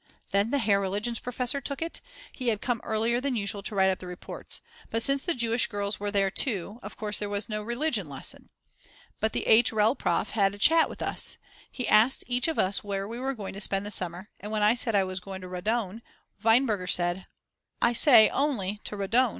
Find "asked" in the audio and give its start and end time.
11.87-12.23